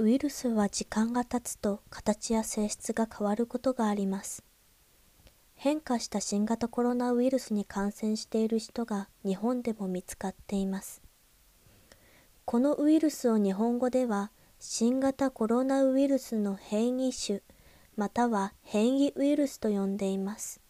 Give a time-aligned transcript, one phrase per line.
[0.00, 4.44] ウイルスは時間が経つと形や性質が変わることがあります。
[5.56, 11.02] 変化した新型コロナウイルスに感染している人が日本でも見つかっています。
[12.44, 17.40] このウイルスを日本語では新型コロナウイルスの変異種
[17.96, 20.60] または変異ウイルスと呼んでいます。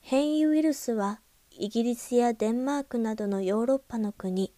[0.00, 1.20] 変異ウイルスは
[1.52, 4.52] イギリスやデンマークなどのヨーロッパの国、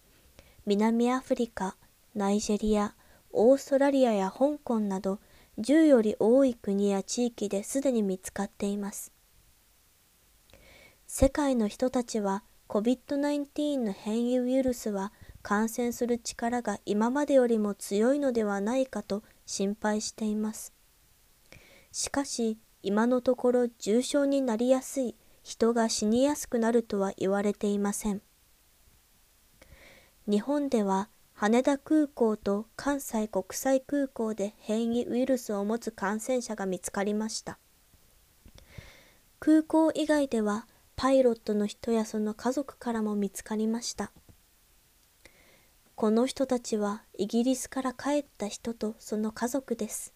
[0.65, 1.77] 南アフリカ、
[2.15, 2.95] ナイジェリア、
[3.31, 5.19] オーストラリアや香港など
[5.59, 9.11] 10より多い国や地域ですでに見つかっています。
[11.07, 20.73] 世界の人たちは COVID-19 の変異ウイルスは感染する力が今までよりも強いのではないかと心配しています。
[21.91, 28.21] しかし今のところ重症になりやすい人が死にやすくなるとは言われていません。
[30.27, 37.59] 日本では羽田空港と関西国際空港で変異ウイルスを持つ感染者が見つかりました。
[39.41, 44.13] 空港以外ではパイロットの人やその家族からも見つかりました。
[45.95, 50.13] この人たちはイギリスから帰った人とその家族です。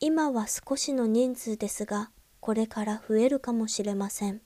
[0.00, 4.42] 今は少しの人数ですが、これから増えるかもしれません。